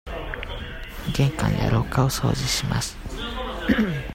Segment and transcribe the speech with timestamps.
[1.15, 2.97] 玄関や廊下を掃除します。